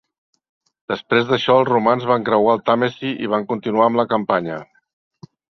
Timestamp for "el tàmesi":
2.59-3.15